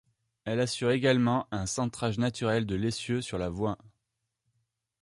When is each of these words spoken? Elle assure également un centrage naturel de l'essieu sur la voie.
Elle 0.45 0.59
assure 0.61 0.89
également 0.89 1.45
un 1.51 1.67
centrage 1.67 2.17
naturel 2.17 2.65
de 2.65 2.73
l'essieu 2.73 3.21
sur 3.21 3.37
la 3.37 3.49
voie. 3.49 3.77